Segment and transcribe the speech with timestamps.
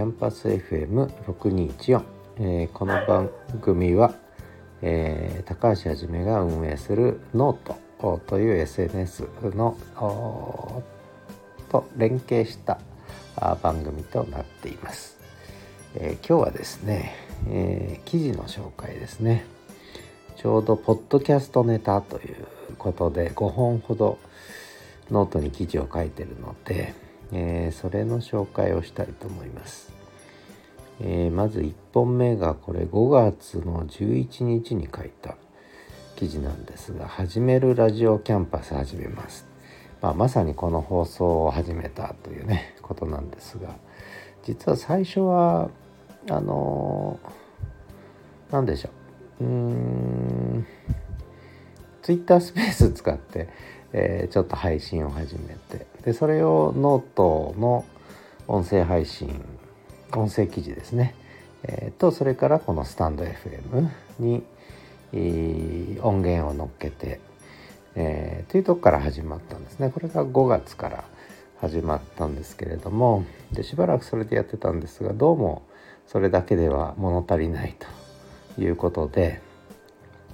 [0.00, 2.02] キャンパス FM6214、
[2.38, 3.28] えー、この番
[3.60, 4.14] 組は、
[4.80, 9.76] えー、高橋はじめが運営するノートという SNS の
[11.68, 12.80] と連携した
[13.62, 15.18] 番組となっています、
[15.94, 17.14] えー、今日はですね、
[17.50, 19.44] えー、記事の紹介ですね。
[20.38, 22.46] ちょうどポッドキャストネタという
[22.78, 24.16] ことで5本ほど
[25.10, 26.94] ノートに記事を書いてるので、
[27.32, 29.99] えー、それの紹介をしたいと思います。
[31.00, 35.36] えー、まず1本目がこれ5月の11日に書いた
[36.16, 39.46] 記事なんですが「始めるラジオキャンパス始めます」
[40.02, 43.76] まあ、まさにこの放送を始めたというね ことなんですが
[44.42, 45.70] 実は最初は
[46.30, 47.18] あの
[48.50, 48.88] 何、でしょ
[49.40, 49.44] う。
[49.44, 50.66] うーん
[52.02, 53.48] ツイッタースペース使って
[53.92, 57.84] えー、ちょっと配信を始めてでそれをノートの
[58.46, 59.44] 音声配信
[60.18, 61.14] 音声記事ですね、
[61.62, 64.42] えー、とそれからこのスタンド FM に、
[65.12, 67.20] えー、音源を乗っけて、
[67.94, 69.90] えー、というとこから始まったんですね。
[69.90, 71.04] これが5月から
[71.60, 75.62] 始まったんですけれどもでしばらくそれでやってたんですがどうも
[76.06, 77.76] それだけでは物足りない
[78.56, 79.40] ということで、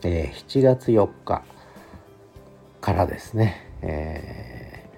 [0.05, 1.43] えー、7月4日
[2.81, 4.89] からですね、え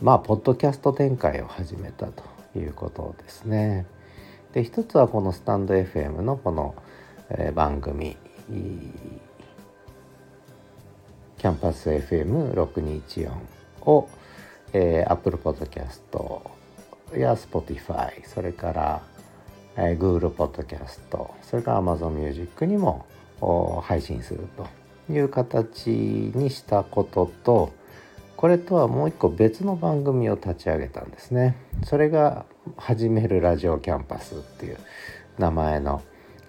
[0.00, 2.22] ー、まあポッドキャスト展開を始めたと
[2.54, 3.86] いうことですね。
[4.52, 6.74] で一つはこのスタンド FM のこの、
[7.30, 8.16] えー、番組
[11.36, 13.30] キャンパス FM6214
[13.82, 14.08] を、
[14.72, 16.00] えー、Apple Podcast
[17.14, 19.02] や Spotify それから、
[19.76, 21.00] えー、Google Podcast
[21.42, 23.04] それから Amazon Music にも
[23.82, 27.72] 配信するという形にしたことと
[28.36, 31.56] これとはもう一個別の番組を立ち上げたんですね。
[31.82, 32.46] それが
[32.76, 34.78] 「始めるラジオキャンパス」っていう
[35.38, 36.02] 名前の、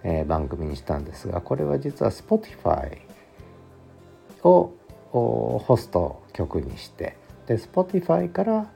[0.03, 2.97] えー、番組にしたんですがこれは実は Spotify
[4.43, 4.71] を
[5.11, 7.15] ホスト曲にして
[7.47, 8.67] で Spotify から、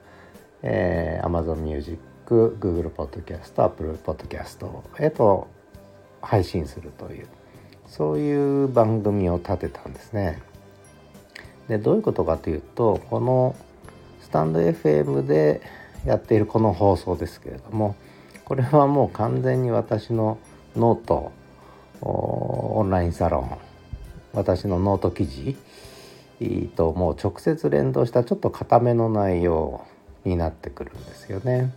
[0.62, 5.48] えー、Amazon Music Google Podcast Apple Podcast へと
[6.22, 7.26] 配信するという
[7.86, 10.42] そういう番組を立てたんですね。
[11.68, 13.54] でどういうことかというとこの
[14.20, 15.60] スタンド FM で
[16.04, 17.96] やっているこの放送ですけれども
[18.44, 20.38] これはもう完全に私の
[20.76, 21.32] ノート
[22.02, 23.58] オンラインサロン
[24.32, 25.56] 私のノート記事
[26.76, 29.84] ともう直接連動したちょっと固めの内容
[30.24, 31.72] になってくるんですよね。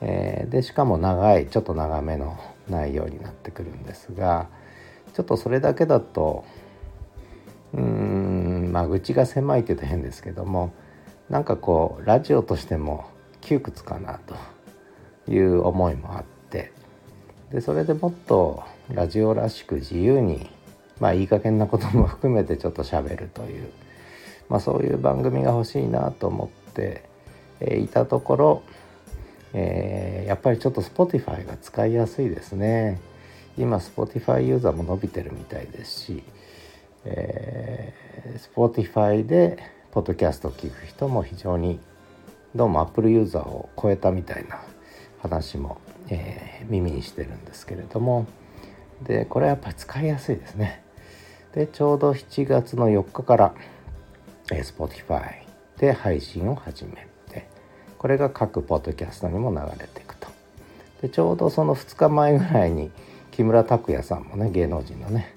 [0.00, 2.38] え、でしかも長いちょっと長めの
[2.68, 4.48] 内容になってくるんですが
[5.14, 6.44] ちょっとそれだけだと
[7.72, 10.74] うーんまあ愚痴が狭いって言うと変ですけども
[11.30, 13.06] なんかこうラジオとしても
[13.46, 14.34] 窮屈かなと
[15.30, 16.72] いう思いもあって
[17.52, 20.50] でそれでもっとラジオらしく自由に
[20.98, 23.70] まあいい加減なことも含めてちょっとしゃべるという、
[24.48, 27.04] まあ、そういう番組が欲しいなと思って、
[27.60, 28.62] いたところ、
[29.54, 33.00] えー、やっぱりちょっと Spotify が使いやすいですね。
[33.56, 36.22] 今 Spotify ユーザーも伸びてるみたいですし、
[37.04, 39.58] えー、Spotify で
[39.92, 41.80] ポッドキャストを聞く人も非常に
[42.54, 44.60] どうも Apple ユーザーを超えたみたいな
[45.20, 48.26] 話も、えー、耳にしてるんですけれども。
[49.02, 50.82] でこれはやっぱり使いやすいですね。
[51.54, 53.54] でちょうど7月の4日から、
[54.50, 55.42] えー、Spotify
[55.78, 57.46] で配信を始めて
[57.98, 60.28] これが各ポッドキャストにも流れていくと。
[61.02, 62.90] でちょうどその2日前ぐらいに
[63.32, 65.34] 木村拓哉さんもね芸能人のね、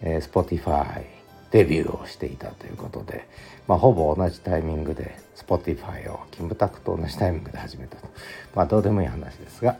[0.00, 1.04] えー、Spotify
[1.52, 3.28] デビューをしていたということで、
[3.66, 8.08] まあ、ほぼ同じタイミングで Spotify をキムタクと同じタイミングで始めたと
[8.54, 9.76] まあどうでもいい話ですが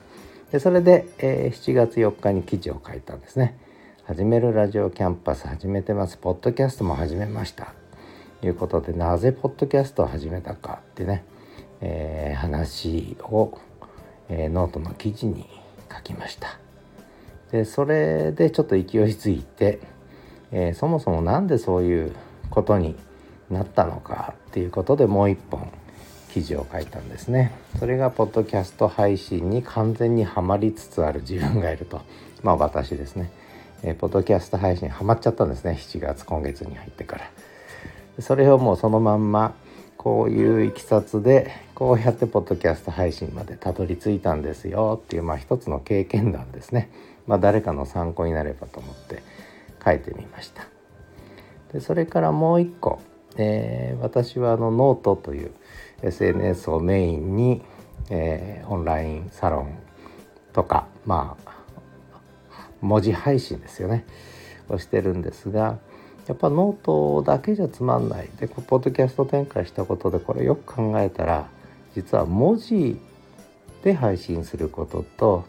[0.51, 3.59] でそれで、えー、7月4日に記事を書いたんですね。
[4.05, 6.17] 始めるラジオキャンパス始めてます。
[6.17, 7.75] ポッドキャストも始めました。
[8.41, 11.25] ということでなぜポッドキャストを始めたかってね、
[11.81, 13.59] えー、話を、
[14.29, 15.49] えー、ノートの記事に
[15.93, 16.61] 書きました。
[17.50, 19.81] でそれでちょっと勢いづいて、
[20.53, 22.15] えー、そもそも何でそういう
[22.50, 22.94] ことに
[23.50, 25.70] なったのかっていうことでもう一本
[26.32, 27.52] 記事を書いたんですね。
[27.78, 32.02] それがポッドキャスト配信に完全にはまりつつある自分がいると。
[32.43, 33.31] まあ私ですね、
[33.82, 35.78] えー、ポッドキャスト配信はまっちゃったんですね。
[35.81, 37.31] 7月今月に入ってから。
[38.20, 39.54] それをもうそのまんま
[39.96, 46.90] こういういきさつでこうやってポッドキャスト配信までたどり着いたんですよっていうまあ一つの経験談ですね。
[47.26, 49.22] まあ、誰かの参考になればと思って
[49.84, 50.66] 書いてみました。
[51.72, 53.00] でそれからもう一個、
[53.37, 55.53] えー、私はあのノートという
[56.03, 57.62] SNS をメインに、
[58.11, 59.79] えー、オンラインサロン
[60.53, 61.56] とかまあ
[62.81, 64.05] 文字配信ですよね。
[64.69, 65.79] をしてるんですが
[66.27, 68.29] やっぱノートだけじゃつまんない。
[68.41, 71.49] でポッドキャスト展開したことでこれよく考えたら
[71.94, 73.00] 実は文字
[73.85, 75.44] で配信することと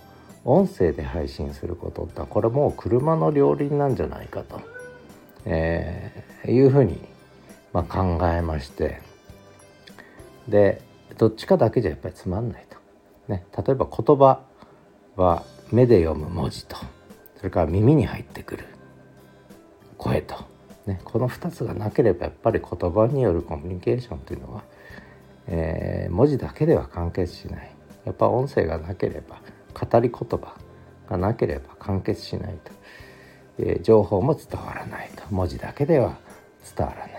[0.46, 4.62] 音声で配信することってこれもう車の両輪なんじゃないかと、
[5.46, 7.02] えー、いうふうに、
[7.78, 9.00] まあ、考えまして。
[10.48, 10.82] で
[11.20, 12.78] どっちかだけじゃやっぱりつまんないと。
[13.32, 14.42] ね、例えば言葉
[15.16, 16.76] は目で読む文字と。
[17.36, 18.66] それから耳に入ってくる。
[20.00, 20.36] 声と、
[20.88, 24.64] ね、この2つがなければやっぱり言葉によるコミュニケーションというのは、
[25.48, 27.72] えー、文字だけでは完結しない。
[28.06, 29.40] やっぱ音声がなければ
[29.74, 30.56] 語り言葉
[31.08, 32.72] がなければ完結しないと、
[33.60, 35.24] えー、情報も伝わらないと。
[35.30, 36.18] 文字だけでは
[36.76, 37.17] 伝わらない。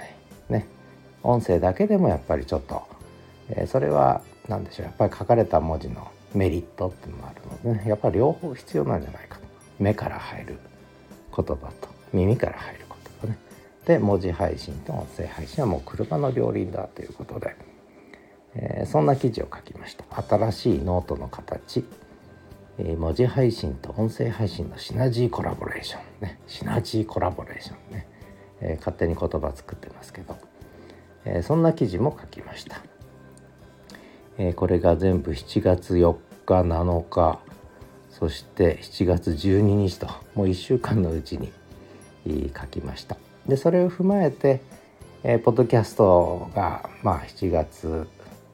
[1.28, 2.82] 音声だけでもやっぱりちょっと、
[3.50, 9.42] えー、それは何でしょうやっぱり書かれた文字のメリットっていうのもあるのでねやっぱり両方必要なんじゃないかと。
[9.78, 10.58] 目から入る
[11.36, 13.38] 言葉と耳から入る言葉ね。
[13.86, 17.54] で文字配信と音声配信はもう車の両輪だということで、
[18.54, 20.04] えー、そんな記事を書きました。
[20.22, 21.84] 新しいノートの形、
[22.78, 26.38] え、文字配信と音声配信のシナジーコラボレーションね。
[26.46, 28.08] シナジーコラボレーションね、
[28.60, 30.36] えー、勝手に言葉作ってますけど、
[31.24, 32.80] えそんな記事も書きました。
[34.38, 36.14] え、これが全部7月4
[36.46, 37.40] 日7日
[38.10, 41.52] そして7月12日ともう1週間のうちに
[42.58, 43.16] 書きました。
[43.46, 44.60] でそれを踏まえて、
[45.22, 48.06] えー、ポッドキャストが、まあ、7月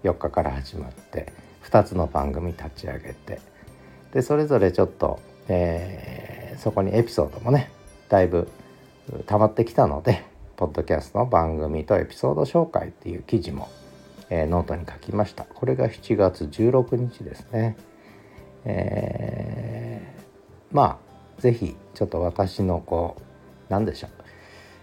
[0.04, 1.32] 4日から始まって
[1.64, 3.40] 2つの番組立ち上げて
[4.12, 5.18] でそれぞれちょっと、
[5.48, 7.70] えー、そこにエピソードもね
[8.08, 8.48] だいぶ
[9.26, 10.24] 溜まってきたので
[10.56, 13.68] ポッドキャストの番組とエピソード紹介っていう記事も
[14.30, 15.44] えー、ノートに書きました。
[15.44, 17.76] これが7月16日ですね。
[18.64, 23.22] えー、まあ是非ちょっと私のこう
[23.68, 24.10] 何でしょう。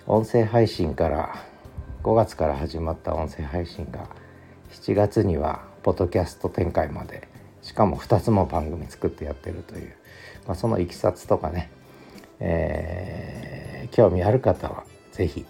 [0.08, 1.36] 音声配信から
[2.04, 4.08] 5月から始まった音声配信が
[4.72, 7.28] 7月にはポッドキャスト展開まで
[7.62, 9.94] しかも2つも番組作ってやってるという、
[10.48, 11.70] まあ、そのいきさつとかね、
[12.40, 15.46] えー、興味ある方は是非、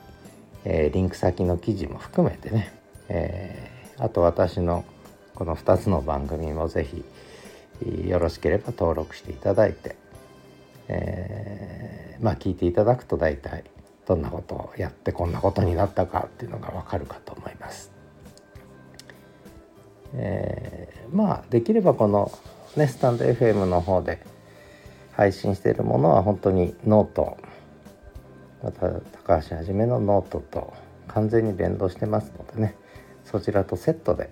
[0.66, 2.74] えー、リンク先の記事も含めてね、
[3.10, 4.86] えあと私の
[5.36, 7.04] この2つの番組もぜひ
[8.08, 9.96] よろしければ登録していただいて、
[10.88, 13.64] えー、まあ聞いていただくと大体
[14.08, 17.92] どんなことをやってこんなことになったかっていうのがわかるかと思います。
[20.14, 22.32] えー、まあできればこの
[22.76, 24.20] ねスタンド FM の方で
[25.14, 27.38] 配信しているものは本当にノート
[28.64, 28.90] また
[29.26, 30.74] 高橋はじめのノートと
[31.08, 32.76] 完全に連動してますのでね
[33.26, 34.30] そちらとセットで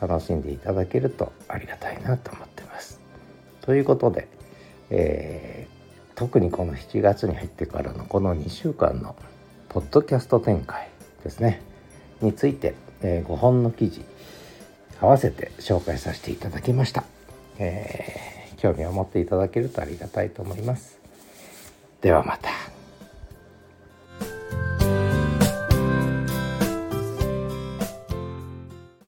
[0.00, 3.00] 楽しんでいただけるとありがたいなと思ってます。
[3.62, 4.28] ということで、
[4.90, 9.16] えー、特にこの7月に入ってからのこの2週間の
[9.68, 10.88] ポッドキャスト展開
[11.24, 11.60] ですね
[12.20, 14.04] について、えー、5本の記事
[15.00, 17.04] 合わせて紹介させていただきました、
[17.58, 20.98] えー、興味を持っていただけるとありがたいと思います。
[22.00, 22.75] ではまた。